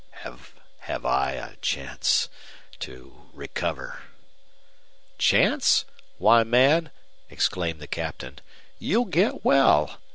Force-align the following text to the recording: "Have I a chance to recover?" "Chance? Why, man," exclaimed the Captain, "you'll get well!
"Have 0.83 1.05
I 1.05 1.33
a 1.33 1.57
chance 1.57 2.27
to 2.79 3.29
recover?" 3.33 3.99
"Chance? 5.19 5.85
Why, 6.17 6.41
man," 6.43 6.89
exclaimed 7.29 7.79
the 7.79 7.85
Captain, 7.85 8.39
"you'll 8.79 9.05
get 9.05 9.45
well! 9.45 10.01